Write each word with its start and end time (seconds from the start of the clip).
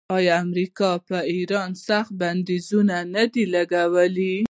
آیا 0.15 0.33
امریکا 0.43 0.89
پر 1.07 1.21
ایران 1.33 1.69
سخت 1.87 2.11
بندیزونه 2.19 2.97
نه 3.13 3.23
دي 3.33 3.43
لګولي؟ 3.53 4.35